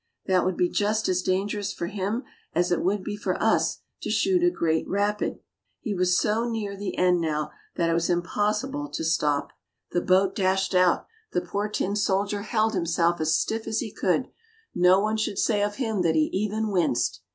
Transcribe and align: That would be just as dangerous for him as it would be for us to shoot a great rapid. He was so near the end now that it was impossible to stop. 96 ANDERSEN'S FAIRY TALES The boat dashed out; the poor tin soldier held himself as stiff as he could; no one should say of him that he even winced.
That 0.25 0.43
would 0.43 0.57
be 0.57 0.67
just 0.67 1.07
as 1.09 1.21
dangerous 1.21 1.71
for 1.71 1.85
him 1.85 2.23
as 2.55 2.71
it 2.71 2.81
would 2.81 3.03
be 3.03 3.15
for 3.15 3.39
us 3.39 3.81
to 4.01 4.09
shoot 4.09 4.43
a 4.43 4.49
great 4.49 4.87
rapid. 4.89 5.37
He 5.79 5.93
was 5.93 6.17
so 6.17 6.49
near 6.49 6.75
the 6.75 6.97
end 6.97 7.21
now 7.21 7.51
that 7.75 7.87
it 7.87 7.93
was 7.93 8.09
impossible 8.09 8.89
to 8.89 9.03
stop. 9.03 9.51
96 9.93 9.93
ANDERSEN'S 9.93 9.93
FAIRY 9.93 9.93
TALES 9.93 9.93
The 9.93 10.13
boat 10.13 10.35
dashed 10.35 10.73
out; 10.75 11.05
the 11.33 11.41
poor 11.51 11.69
tin 11.69 11.95
soldier 11.95 12.41
held 12.41 12.73
himself 12.73 13.21
as 13.21 13.37
stiff 13.37 13.67
as 13.67 13.77
he 13.79 13.91
could; 13.93 14.29
no 14.73 14.99
one 14.99 15.17
should 15.17 15.37
say 15.37 15.61
of 15.61 15.75
him 15.75 16.01
that 16.01 16.15
he 16.15 16.31
even 16.33 16.71
winced. 16.71 17.21